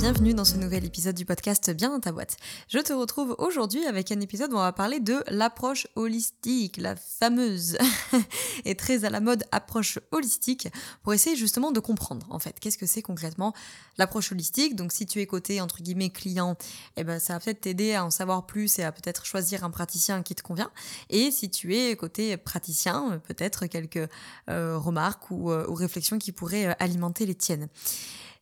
[0.00, 2.38] Bienvenue dans ce nouvel épisode du podcast Bien dans ta boîte.
[2.68, 6.96] Je te retrouve aujourd'hui avec un épisode où on va parler de l'approche holistique, la
[6.96, 7.76] fameuse
[8.64, 10.68] et très à la mode approche holistique,
[11.02, 13.52] pour essayer justement de comprendre en fait qu'est-ce que c'est concrètement
[13.98, 14.74] l'approche holistique.
[14.74, 16.56] Donc si tu es côté entre guillemets client,
[16.96, 19.70] eh ben ça va peut-être t'aider à en savoir plus et à peut-être choisir un
[19.70, 20.70] praticien qui te convient.
[21.10, 24.08] Et si tu es côté praticien, peut-être quelques
[24.48, 27.68] euh, remarques ou, euh, ou réflexions qui pourraient euh, alimenter les tiennes.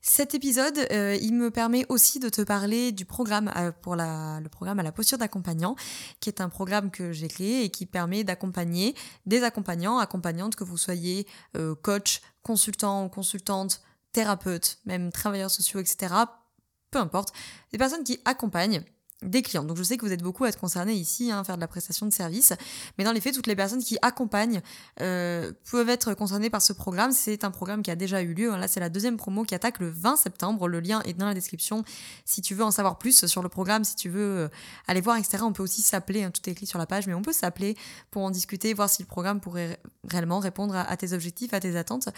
[0.01, 4.38] Cet épisode, euh, il me permet aussi de te parler du programme euh, pour la,
[4.41, 5.74] le programme à la posture d'accompagnant,
[6.21, 8.95] qui est un programme que j'ai créé et qui permet d'accompagner
[9.27, 11.27] des accompagnants, accompagnantes, que vous soyez
[11.57, 13.82] euh, coach, consultant ou consultante,
[14.13, 16.15] thérapeute, même travailleurs sociaux, etc.
[16.91, 17.32] Peu importe,
[17.73, 18.85] des personnes qui accompagnent
[19.23, 19.65] des clients.
[19.65, 21.66] Donc je sais que vous êtes beaucoup à être concernés ici, hein, faire de la
[21.66, 22.52] prestation de service,
[22.97, 24.63] mais dans les faits, toutes les personnes qui accompagnent
[25.01, 27.10] euh, peuvent être concernées par ce programme.
[27.10, 28.51] C'est un programme qui a déjà eu lieu.
[28.51, 30.69] Là, c'est la deuxième promo qui attaque le 20 septembre.
[30.69, 31.85] Le lien est dans la description.
[32.25, 34.49] Si tu veux en savoir plus sur le programme, si tu veux euh,
[34.87, 36.23] aller voir, etc., on peut aussi s'appeler.
[36.23, 37.77] Hein, tout est écrit sur la page, mais on peut s'appeler
[38.13, 41.77] pour en discuter, voir si le programme pourrait réellement répondre à tes objectifs, à tes
[41.77, 42.09] attentes.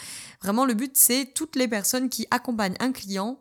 [0.42, 3.38] Vraiment, le but, c'est toutes les personnes qui accompagnent un client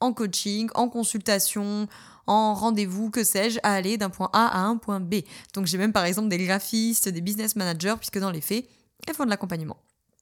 [0.00, 1.88] en coaching, en consultation,
[2.28, 5.16] en rendez-vous, que sais-je, à aller d'un point A à un point B.
[5.54, 8.68] Donc j'ai même par exemple des graphistes, des business managers, puisque dans les faits,
[9.06, 9.78] elles font de l'accompagnement.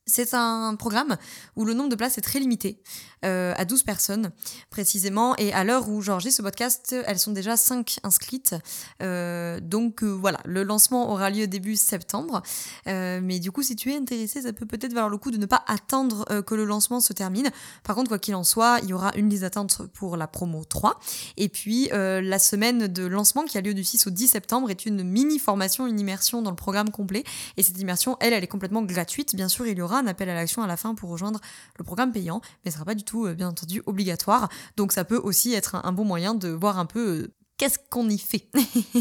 [0.08, 1.16] C'est un programme
[1.56, 2.80] où le nombre de places est très limité,
[3.24, 4.30] euh, à 12 personnes
[4.70, 8.54] précisément, et à l'heure où j'enregistre ce podcast, elles sont déjà 5 inscrites.
[9.02, 12.42] Euh, donc euh, voilà, le lancement aura lieu début septembre.
[12.86, 15.46] mais du coup, si tu es intéressé, ça peut peut-être valoir le coup de ne
[15.46, 17.50] pas attendre que le lancement se termine.
[17.82, 20.62] Par contre, quoi qu'il en soit, il y aura une liste d'attente pour la promo
[20.62, 21.00] 3.
[21.36, 24.86] Et puis, la semaine de lancement qui a lieu du 6 au 10 septembre est
[24.86, 27.24] une mini formation, une immersion dans le programme complet.
[27.56, 29.34] Et cette immersion, elle, elle est complètement gratuite.
[29.34, 31.40] Bien sûr, il y aura un appel à l'action à la fin pour rejoindre
[31.78, 34.48] le programme payant, mais ce sera pas du tout, euh, bien entendu, obligatoire.
[34.76, 38.08] Donc ça peut aussi être un, bon moyen de voir un peu euh, qu'est-ce qu'on
[38.08, 38.50] y fait.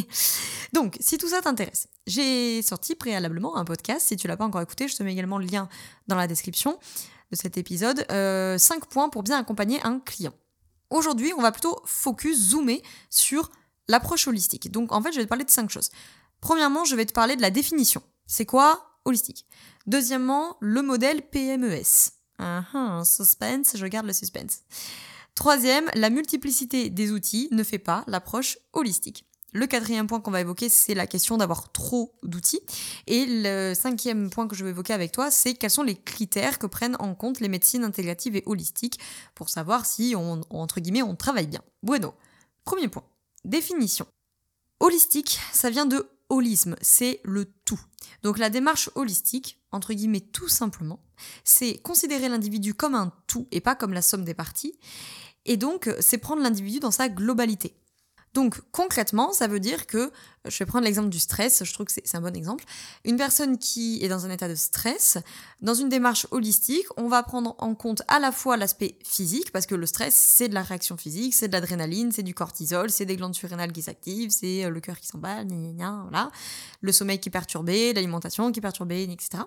[0.73, 4.07] Donc, si tout ça t'intéresse, j'ai sorti préalablement un podcast.
[4.07, 5.69] Si tu l'as pas encore écouté, je te mets également le lien
[6.07, 6.77] dans la description
[7.31, 8.05] de cet épisode.
[8.11, 10.33] Euh, 5 points pour bien accompagner un client.
[10.89, 13.51] Aujourd'hui, on va plutôt focus, zoomer sur
[13.87, 14.71] l'approche holistique.
[14.71, 15.89] Donc, en fait, je vais te parler de 5 choses.
[16.41, 18.01] Premièrement, je vais te parler de la définition.
[18.27, 19.45] C'est quoi holistique
[19.87, 22.11] Deuxièmement, le modèle PMES.
[22.39, 24.61] Uh suspense, je garde le suspense.
[25.35, 29.25] Troisième, la multiplicité des outils ne fait pas l'approche holistique.
[29.55, 32.59] Le quatrième point qu'on va évoquer, c'est la question d'avoir trop d'outils.
[33.07, 36.59] Et le cinquième point que je vais évoquer avec toi, c'est quels sont les critères
[36.59, 38.99] que prennent en compte les médecines intégratives et holistiques
[39.33, 41.61] pour savoir si, on, entre guillemets, on travaille bien.
[41.83, 42.13] Bueno,
[42.65, 43.05] premier point,
[43.45, 44.05] définition.
[44.81, 47.79] Holistique, ça vient de holisme, c'est le tout.
[48.23, 51.03] Donc la démarche holistique, entre guillemets tout simplement,
[51.43, 54.77] c'est considérer l'individu comme un tout et pas comme la somme des parties.
[55.45, 57.75] Et donc c'est prendre l'individu dans sa globalité.
[58.35, 60.11] Donc concrètement, ça veut dire que,
[60.43, 62.65] je vais prendre l'exemple du stress, je trouve que c'est un bon exemple,
[63.05, 65.17] une personne qui est dans un état de stress,
[65.61, 69.65] dans une démarche holistique, on va prendre en compte à la fois l'aspect physique, parce
[69.65, 73.05] que le stress, c'est de la réaction physique, c'est de l'adrénaline, c'est du cortisol, c'est
[73.05, 75.47] des glandes surrénales qui s'activent, c'est euh, le cœur qui s'emballe,
[75.77, 76.29] voilà,
[76.81, 79.43] le sommeil qui est perturbé, l'alimentation qui est perturbée, etc.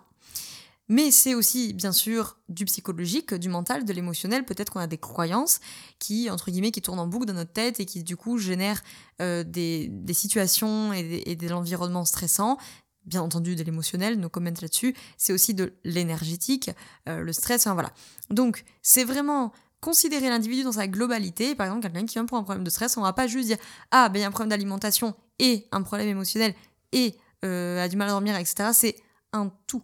[0.89, 4.45] Mais c'est aussi, bien sûr, du psychologique, du mental, de l'émotionnel.
[4.45, 5.61] Peut-être qu'on a des croyances
[5.99, 8.83] qui, entre guillemets, qui tournent en boucle dans notre tête et qui, du coup, génèrent
[9.21, 12.57] euh, des, situations et, de l'environnement stressant.
[13.05, 14.95] Bien entendu, de l'émotionnel, nos comments là-dessus.
[15.19, 16.71] C'est aussi de l'énergétique,
[17.09, 17.93] euh, le stress, enfin voilà.
[18.31, 21.55] Donc, c'est vraiment considérer l'individu dans sa globalité.
[21.55, 23.59] Par exemple, quelqu'un qui vient pour un problème de stress, on va pas juste dire
[23.91, 26.55] Ah, ben il y a un problème d'alimentation et un problème émotionnel
[26.93, 28.71] et euh, a du mal à dormir, etc.
[28.73, 28.97] C'est
[29.33, 29.83] un tout.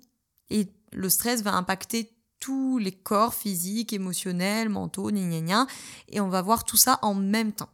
[0.95, 2.11] Le stress va impacter
[2.41, 5.67] tous les corps physiques, émotionnels, mentaux, gna gna
[6.09, 7.71] et on va voir tout ça en même temps.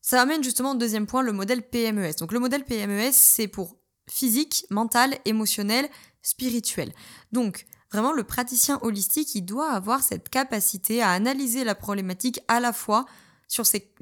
[0.00, 2.14] Ça amène justement au deuxième point, le modèle PMES.
[2.18, 3.76] Donc le modèle PMES, c'est pour
[4.08, 5.88] physique, mental, émotionnel,
[6.22, 6.92] spirituel.
[7.32, 12.60] Donc vraiment, le praticien holistique, il doit avoir cette capacité à analyser la problématique à
[12.60, 13.06] la fois
[13.48, 13.92] sur ses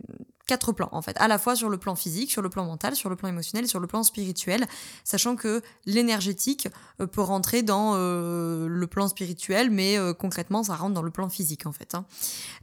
[0.48, 2.96] quatre plans en fait, à la fois sur le plan physique, sur le plan mental,
[2.96, 4.66] sur le plan émotionnel, sur le plan spirituel,
[5.04, 6.68] sachant que l'énergétique
[7.00, 11.10] euh, peut rentrer dans euh, le plan spirituel, mais euh, concrètement ça rentre dans le
[11.10, 11.94] plan physique en fait.
[11.94, 12.06] Hein.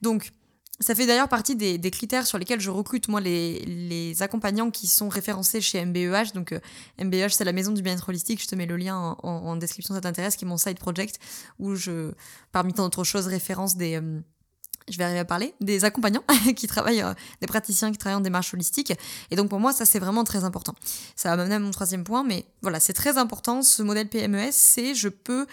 [0.01, 0.31] Donc
[0.81, 5.07] ça fait d'ailleurs partie des, critères sur lesquels je recrute moi les, accompagnants qui sont
[5.07, 6.33] référencés chez MBEH.
[6.33, 6.53] Donc
[6.99, 8.41] MBEH c'est la maison du bien-être holistique.
[8.41, 10.79] Je te mets le lien en, en description si ça t'intéresse, qui est mon side
[10.79, 11.19] project
[11.59, 12.11] où je,
[12.51, 14.01] parmi tant d'autres choses, référence des
[14.87, 16.23] je vais arriver à parler, des accompagnants
[16.55, 18.93] qui travaillent, euh, des praticiens qui travaillent en démarche holistique.
[19.31, 20.75] Et donc pour moi, ça c'est vraiment très important.
[21.15, 23.61] Ça va m'amener à mon troisième point, mais voilà, c'est très important.
[23.61, 25.47] Ce modèle PMES, c'est je peux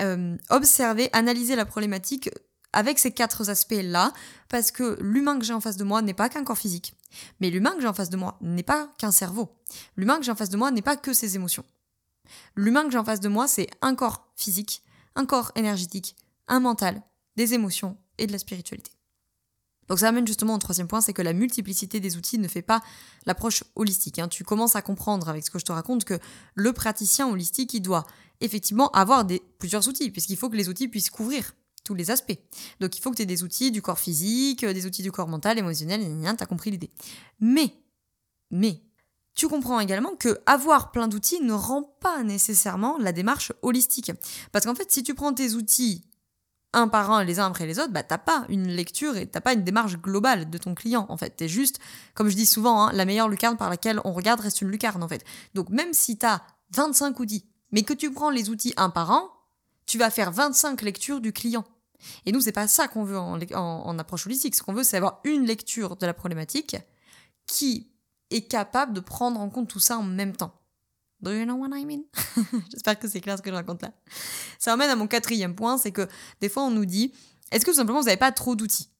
[0.00, 2.30] euh, observer, analyser la problématique
[2.72, 4.12] avec ces quatre aspects-là,
[4.48, 6.94] parce que l'humain que j'ai en face de moi n'est pas qu'un corps physique,
[7.40, 9.56] mais l'humain que j'ai en face de moi n'est pas qu'un cerveau.
[9.96, 11.64] L'humain que j'ai en face de moi n'est pas que ses émotions.
[12.54, 14.84] L'humain que j'ai en face de moi, c'est un corps physique,
[15.16, 16.14] un corps énergétique,
[16.46, 17.02] un mental,
[17.36, 18.92] des émotions et de la spiritualité.
[19.88, 22.62] Donc ça amène justement au troisième point, c'est que la multiplicité des outils ne fait
[22.62, 22.80] pas
[23.26, 24.20] l'approche holistique.
[24.20, 24.28] Hein.
[24.28, 26.16] Tu commences à comprendre avec ce que je te raconte que
[26.54, 28.06] le praticien holistique, il doit
[28.40, 32.38] effectivement avoir des, plusieurs outils, puisqu'il faut que les outils puissent couvrir tous les aspects.
[32.78, 35.26] Donc il faut que tu aies des outils du corps physique, des outils du corps
[35.26, 36.90] mental, émotionnel, tu as compris l'idée.
[37.40, 37.74] Mais,
[38.52, 38.80] mais,
[39.34, 44.12] tu comprends également que avoir plein d'outils ne rend pas nécessairement la démarche holistique.
[44.52, 46.04] Parce qu'en fait, si tu prends tes outils
[46.72, 49.40] un par un, les uns après les autres, bah t'as pas une lecture et t'as
[49.40, 51.30] pas une démarche globale de ton client en fait.
[51.30, 51.80] T'es juste,
[52.14, 55.02] comme je dis souvent, hein, la meilleure lucarne par laquelle on regarde reste une lucarne
[55.02, 55.24] en fait.
[55.54, 59.30] Donc même si t'as 25 outils, mais que tu prends les outils un par un,
[59.86, 61.64] tu vas faire 25 lectures du client.
[62.24, 64.54] Et nous, c'est pas ça qu'on veut en, en, approche holistique.
[64.54, 66.76] Ce qu'on veut, c'est avoir une lecture de la problématique
[67.46, 67.90] qui
[68.30, 70.59] est capable de prendre en compte tout ça en même temps.
[71.22, 72.02] Do you know what I mean?
[72.70, 73.92] J'espère que c'est clair ce que je raconte là.
[74.58, 76.08] Ça emmène à mon quatrième point, c'est que
[76.40, 77.12] des fois on nous dit,
[77.50, 78.90] est-ce que tout simplement vous n'avez pas trop d'outils?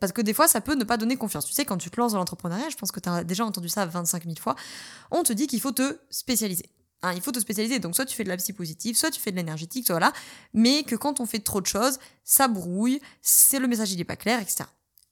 [0.00, 1.46] Parce que des fois, ça peut ne pas donner confiance.
[1.46, 3.68] Tu sais, quand tu te lances dans l'entrepreneuriat, je pense que tu as déjà entendu
[3.68, 4.56] ça 25 000 fois,
[5.12, 6.68] on te dit qu'il faut te spécialiser.
[7.02, 7.78] Hein, il faut te spécialiser.
[7.78, 9.90] Donc, soit tu fais de la psy positive, soit tu fais de l'énergétique.
[10.54, 14.04] Mais que quand on fait trop de choses, ça brouille, c'est le message il n'est
[14.04, 14.64] pas clair, etc.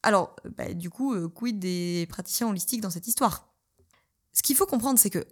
[0.03, 3.55] Alors, bah, du coup, euh, quid des praticiens holistiques dans cette histoire?
[4.33, 5.25] Ce qu'il faut comprendre, c'est que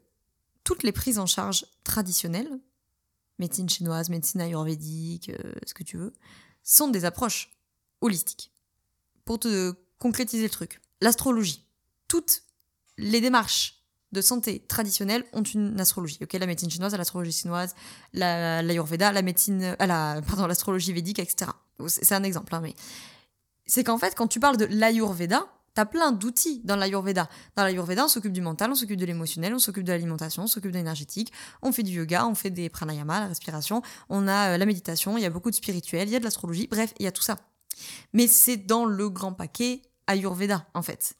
[0.65, 2.61] toutes les prises en charge traditionnelles,
[3.39, 6.13] médecine chinoise, médecine ayurvédique, euh, ce que tu veux,
[6.63, 7.51] sont des approches
[8.01, 8.53] holistiques.
[9.25, 11.67] Pour te concrétiser le truc, l'astrologie,
[12.09, 12.43] toutes
[12.99, 13.83] les démarches
[14.13, 16.19] de santé traditionnelles ont une astrologie.
[16.23, 17.75] Ok, la médecine chinoise, l'astrologie chinoise,
[18.13, 21.51] l'ayurveda, la, médecine, euh, la, pardon, l'astrologie védique, etc.
[21.89, 22.75] C'est un exemple, hein, mais
[23.67, 27.29] c'est qu'en fait, quand tu parles de l'ayurveda, T'as plein d'outils dans l'Ayurveda.
[27.57, 30.47] Dans l'Ayurveda, on s'occupe du mental, on s'occupe de l'émotionnel, on s'occupe de l'alimentation, on
[30.47, 31.33] s'occupe de l'énergétique,
[31.63, 33.81] on fait du yoga, on fait des pranayama, la respiration,
[34.11, 36.25] on a euh, la méditation, il y a beaucoup de spirituel, il y a de
[36.25, 37.39] l'astrologie, bref, il y a tout ça.
[38.13, 41.15] Mais c'est dans le grand paquet Ayurveda, en fait.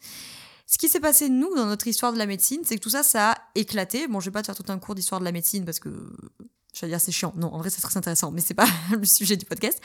[0.67, 3.03] Ce qui s'est passé, nous, dans notre histoire de la médecine, c'est que tout ça,
[3.03, 4.07] ça a éclaté.
[4.09, 5.91] Bon, je vais pas te faire tout un cours d'histoire de la médecine parce que
[6.73, 7.33] je dire c'est chiant.
[7.37, 9.81] Non, en vrai, c'est très intéressant, mais c'est pas le sujet du podcast.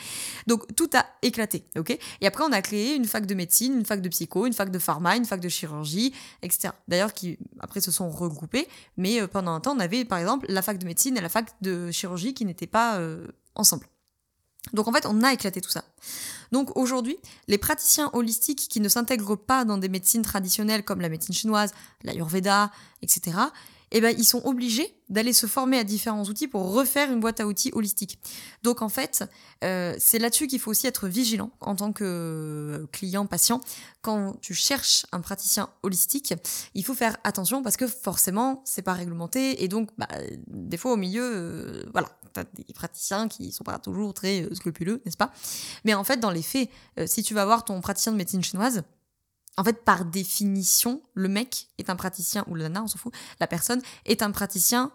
[0.48, 1.98] Donc, tout a éclaté, ok?
[2.22, 4.72] Et après, on a créé une fac de médecine, une fac de psycho, une fac
[4.72, 6.74] de pharma, une fac de chirurgie, etc.
[6.88, 10.46] D'ailleurs, qui après se sont regroupés, mais euh, pendant un temps, on avait par exemple
[10.50, 13.88] la fac de médecine et la fac de chirurgie qui n'étaient pas euh, ensemble.
[14.74, 15.84] Donc en fait, on a éclaté tout ça.
[16.52, 17.18] Donc aujourd'hui,
[17.48, 21.74] les praticiens holistiques qui ne s'intègrent pas dans des médecines traditionnelles comme la médecine chinoise,
[22.04, 23.38] l'ayurveda, etc.,
[23.92, 27.40] eh ben, ils sont obligés d'aller se former à différents outils pour refaire une boîte
[27.40, 28.20] à outils holistique.
[28.64, 29.24] Donc en fait,
[29.64, 33.62] euh, c'est là-dessus qu'il faut aussi être vigilant en tant que client, patient.
[34.02, 36.34] Quand tu cherches un praticien holistique,
[36.74, 40.08] il faut faire attention parce que forcément, c'est pas réglementé et donc bah,
[40.48, 44.54] des fois au milieu, euh, voilà, t'as des praticiens qui sont pas toujours très euh,
[44.54, 45.32] scrupuleux, n'est-ce pas?
[45.86, 46.70] Mais en fait, dans les faits,
[47.06, 48.84] si tu vas voir ton praticien de médecine chinoise,
[49.58, 53.14] en fait, par définition, le mec est un praticien, ou la nana, on s'en fout,
[53.40, 54.92] la personne est un praticien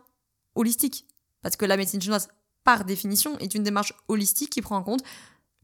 [0.54, 1.06] holistique.
[1.42, 2.28] Parce que la médecine chinoise,
[2.62, 5.02] par définition, est une démarche holistique qui prend en compte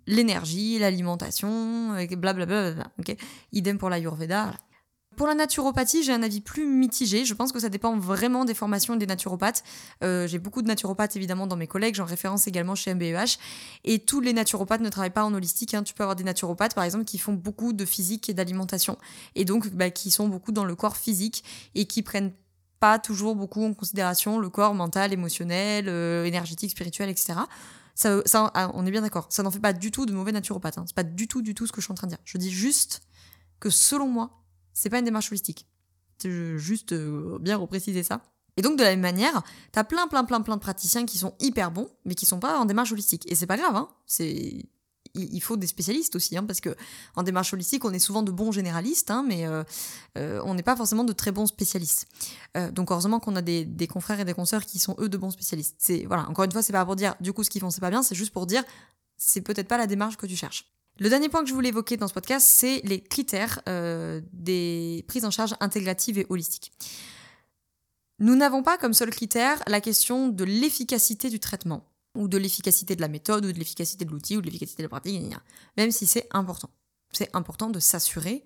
[0.06, 2.46] l'énergie, l'alimentation, blablabla.
[2.46, 3.16] Bla bla, bla,
[3.52, 4.52] Idem pour l'ayurveda.
[5.18, 7.24] Pour la naturopathie, j'ai un avis plus mitigé.
[7.24, 9.64] Je pense que ça dépend vraiment des formations des naturopathes.
[10.04, 13.36] Euh, j'ai beaucoup de naturopathes évidemment dans mes collègues, j'en référence également chez MBEH.
[13.82, 15.74] Et tous les naturopathes ne travaillent pas en holistique.
[15.74, 15.82] Hein.
[15.82, 18.96] Tu peux avoir des naturopathes par exemple qui font beaucoup de physique et d'alimentation.
[19.34, 21.42] Et donc bah, qui sont beaucoup dans le corps physique
[21.74, 22.32] et qui prennent
[22.78, 27.40] pas toujours beaucoup en considération le corps mental, émotionnel, euh, énergétique, spirituel, etc.
[27.96, 28.22] Ça,
[28.54, 29.26] ah, on est bien d'accord.
[29.30, 30.78] Ça n'en fait pas du tout de mauvais naturopathes.
[30.78, 30.84] Hein.
[30.86, 32.20] C'est pas du tout, du tout ce que je suis en train de dire.
[32.24, 33.00] Je dis juste
[33.58, 34.37] que selon moi,
[34.78, 35.66] c'est pas une démarche holistique.
[36.24, 38.22] Juste euh, bien repréciser ça.
[38.56, 39.42] Et donc de la même manière,
[39.72, 42.58] t'as plein plein plein plein de praticiens qui sont hyper bons, mais qui sont pas
[42.58, 43.30] en démarche holistique.
[43.30, 43.88] Et c'est pas grave, hein.
[44.06, 44.66] C'est
[45.14, 46.76] il faut des spécialistes aussi, hein, parce que
[47.16, 49.64] en démarche holistique, on est souvent de bons généralistes, hein, mais euh,
[50.16, 52.06] euh, on n'est pas forcément de très bons spécialistes.
[52.72, 55.30] donc heureusement qu'on a des, des, confrères et des consoeurs qui sont eux de bons
[55.30, 55.76] spécialistes.
[55.78, 57.80] C'est voilà, encore une fois, c'est pas pour dire du coup ce qu'ils font c'est
[57.80, 58.62] pas bien, c'est juste pour dire
[59.16, 60.66] c'est peut-être pas la démarche que tu cherches.
[61.00, 65.04] Le dernier point que je voulais évoquer dans ce podcast, c'est les critères euh, des
[65.06, 66.72] prises en charge intégratives et holistiques.
[68.18, 71.84] Nous n'avons pas comme seul critère la question de l'efficacité du traitement,
[72.16, 74.86] ou de l'efficacité de la méthode, ou de l'efficacité de l'outil, ou de l'efficacité de
[74.86, 75.22] la pratique,
[75.76, 76.70] même si c'est important.
[77.12, 78.42] C'est important de s'assurer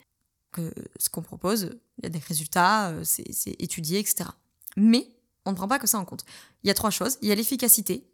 [0.52, 4.28] que ce qu'on propose, il y a des résultats, euh, c'est étudié, etc.
[4.76, 5.08] Mais
[5.46, 6.26] on ne prend pas que ça en compte.
[6.62, 7.16] Il y a trois choses.
[7.22, 8.04] Il y a l'efficacité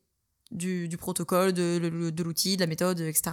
[0.53, 3.33] du, protocole, de, de l'outil, de la méthode, etc.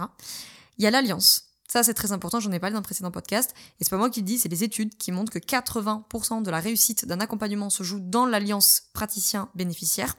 [0.78, 1.46] Il y a l'alliance.
[1.68, 3.52] Ça, c'est très important, j'en ai parlé dans le précédent podcast.
[3.80, 6.50] Et c'est pas moi qui le dis, c'est les études qui montrent que 80% de
[6.50, 10.16] la réussite d'un accompagnement se joue dans l'alliance praticien-bénéficiaire.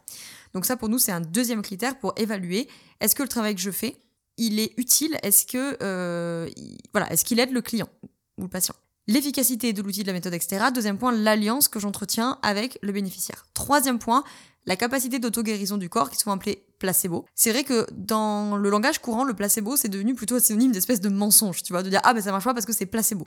[0.54, 2.68] Donc ça, pour nous, c'est un deuxième critère pour évaluer
[3.00, 3.96] est-ce que le travail que je fais,
[4.38, 5.18] il est utile?
[5.24, 6.50] Est-ce que euh,
[6.92, 7.90] voilà, est-ce qu'il aide le client
[8.38, 8.76] ou le patient?
[9.08, 10.66] L'efficacité de l'outil, de la méthode, etc.
[10.74, 13.48] Deuxième point, l'alliance que j'entretiens avec le bénéficiaire.
[13.54, 14.26] Troisième point,
[14.68, 17.26] la capacité d'auto-guérison du corps, qui est souvent appelée placebo.
[17.34, 21.10] C'est vrai que dans le langage courant, le placebo, c'est devenu plutôt synonyme d'espèce de
[21.10, 23.26] mensonge, tu vois, de dire ah ben ça marche pas parce que c'est placebo.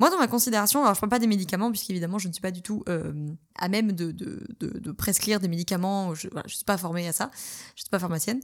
[0.00, 2.50] Moi, dans ma considération, alors je parle pas des médicaments, puisqu'évidemment, je ne suis pas
[2.50, 3.12] du tout euh,
[3.56, 7.30] à même de, de, de, prescrire des médicaments, je ne suis pas formée à ça,
[7.32, 8.40] je ne suis pas pharmacienne,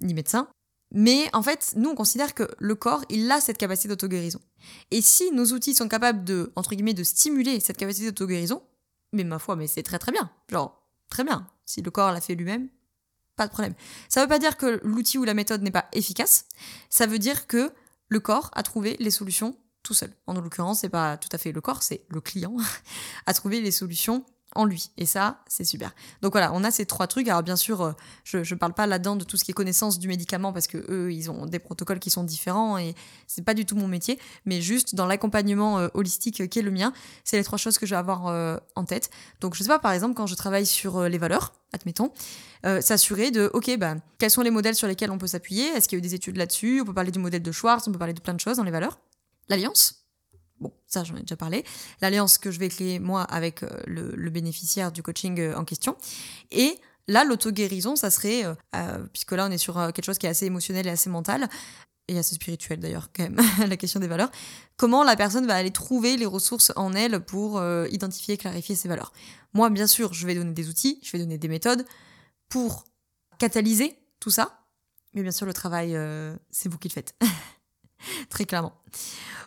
[0.00, 0.48] ni médecin.
[0.94, 4.40] Mais en fait, nous, on considère que le corps, il a cette capacité d'auto-guérison.
[4.90, 8.62] Et si nos outils sont capables de, entre guillemets, de stimuler cette capacité d'auto-guérison,
[9.12, 10.30] mais ma foi, mais c'est très très bien.
[10.50, 11.46] Genre, très bien.
[11.64, 12.68] Si le corps l'a fait lui-même,
[13.36, 13.74] pas de problème.
[14.08, 16.46] Ça veut pas dire que l'outil ou la méthode n'est pas efficace.
[16.88, 17.72] Ça veut dire que
[18.08, 20.12] le corps a trouvé les solutions tout seul.
[20.26, 22.56] En l'occurrence, c'est pas tout à fait le corps, c'est le client
[23.26, 24.24] a trouvé les solutions
[24.56, 24.90] en lui.
[24.96, 25.94] Et ça, c'est super.
[26.22, 27.28] Donc voilà, on a ces trois trucs.
[27.28, 27.92] Alors bien sûr, euh,
[28.24, 30.78] je ne parle pas là-dedans de tout ce qui est connaissance du médicament parce que
[30.90, 32.94] eux, ils ont des protocoles qui sont différents et
[33.26, 34.18] c'est pas du tout mon métier.
[34.44, 36.92] Mais juste dans l'accompagnement euh, holistique qui est le mien,
[37.24, 39.10] c'est les trois choses que je vais avoir euh, en tête.
[39.40, 42.12] Donc je sais pas, par exemple, quand je travaille sur les valeurs, admettons,
[42.80, 45.66] s'assurer de, ok, bah, quels sont les modèles sur lesquels on peut s'appuyer?
[45.68, 46.80] Est-ce qu'il y a eu des études là-dessus?
[46.80, 48.64] On peut parler du modèle de Schwartz, on peut parler de plein de choses dans
[48.64, 48.98] les valeurs.
[49.48, 50.05] L'alliance,
[50.60, 51.64] Bon, ça j'en ai déjà parlé.
[52.00, 55.96] L'alliance que je vais créer moi avec euh, le, bénéficiaire du coaching euh, en question.
[56.50, 60.30] Et là, l'auto-guérison, ça serait, euh, puisque là on est sur quelque chose qui est
[60.30, 61.48] assez émotionnel et assez mental,
[62.08, 64.30] et assez spirituel d'ailleurs quand même, la question des valeurs,
[64.76, 68.88] comment la personne va aller trouver les ressources en elle pour identifier et clarifier ses
[68.88, 69.12] valeurs?
[69.54, 71.84] Moi, bien sûr, je vais donner des outils, je vais donner des méthodes
[72.48, 72.84] pour
[73.38, 74.64] catalyser tout ça,
[75.14, 75.98] mais bien sûr, le travail,
[76.50, 77.14] c'est vous qui le faites.
[78.30, 78.80] Très clairement.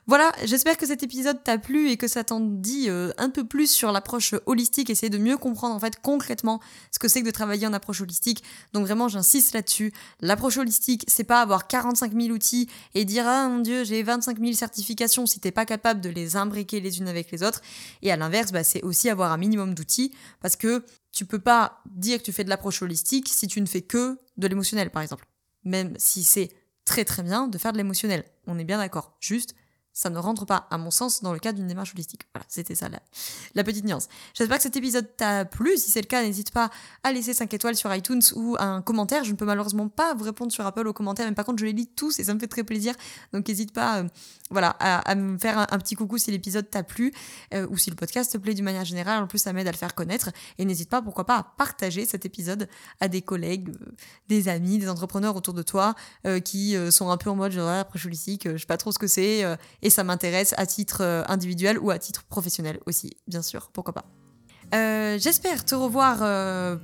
[0.10, 3.44] Voilà, j'espère que cet épisode t'a plu et que ça t'en dit euh, un peu
[3.44, 7.28] plus sur l'approche holistique, essayer de mieux comprendre en fait concrètement ce que c'est que
[7.28, 8.44] de travailler en approche holistique.
[8.74, 9.94] Donc vraiment, j'insiste là-dessus.
[10.22, 14.40] L'approche holistique, c'est pas avoir 45 000 outils et dire ah mon dieu, j'ai 25
[14.40, 17.62] 000 certifications si t'es pas capable de les imbriquer les unes avec les autres.
[18.02, 20.12] Et à l'inverse, bah, c'est aussi avoir un minimum d'outils
[20.42, 23.68] parce que tu peux pas dire que tu fais de l'approche holistique si tu ne
[23.68, 25.28] fais que de l'émotionnel par exemple.
[25.66, 26.50] Même si c'est
[26.84, 28.24] très très bien de faire de l'émotionnel.
[28.48, 29.16] On est bien d'accord.
[29.20, 29.54] Juste,
[30.00, 32.22] ça ne rentre pas, à mon sens, dans le cadre d'une démarche holistique.
[32.34, 32.88] Voilà, c'était ça
[33.54, 34.08] la, petite nuance.
[34.34, 35.76] J'espère que cet épisode t'a plu.
[35.76, 36.70] Si c'est le cas, n'hésite pas
[37.04, 39.26] à laisser 5 étoiles sur iTunes ou un commentaire.
[39.26, 41.66] Je ne peux malheureusement pas vous répondre sur Apple aux commentaires, mais par contre, je
[41.66, 42.96] les lis tous et ça me fait très plaisir.
[43.34, 44.08] Donc, n'hésite pas euh,
[44.52, 47.12] voilà, à, me faire un, petit coucou si l'épisode t'a plu
[47.54, 49.22] euh, ou si le podcast te plaît d'une manière générale.
[49.22, 50.30] En plus, ça m'aide à le faire connaître.
[50.58, 52.70] Et n'hésite pas, pourquoi pas, à partager cet épisode
[53.02, 53.92] à des collègues, euh,
[54.30, 55.94] des amis, des entrepreneurs autour de toi
[56.46, 59.08] qui sont un peu en mode genre, après holistique, je sais pas trop ce que
[59.08, 59.44] c'est
[59.90, 64.06] ça m'intéresse à titre euh, individuel ou à titre professionnel aussi, bien sûr, pourquoi pas.
[64.74, 66.78] Euh, j'espère te revoir, euh,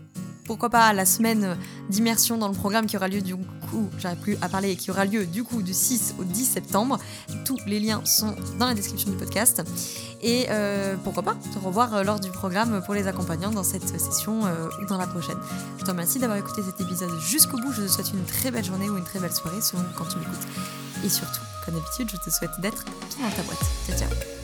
[0.46, 1.58] pourquoi pas, la semaine
[1.90, 5.06] d'immersion dans le programme qui aura lieu du coup, j'arrive plus à parler, qui aura
[5.06, 6.98] lieu du coup du 6 au 10 septembre.
[7.46, 9.64] Tous les liens sont dans la description du podcast.
[10.22, 10.48] Et
[11.04, 14.98] pourquoi pas te revoir lors du programme pour les accompagnants dans cette session ou dans
[14.98, 15.38] la prochaine.
[15.80, 17.72] Je te remercie d'avoir écouté cet épisode jusqu'au bout.
[17.72, 20.18] Je te souhaite une très belle journée ou une très belle soirée selon quand tu
[20.18, 20.48] m'écoutes.
[21.04, 22.86] Et surtout, comme d'habitude, je te souhaite d'être
[23.18, 23.66] bien dans ta boîte.
[23.88, 24.35] Ciao, ciao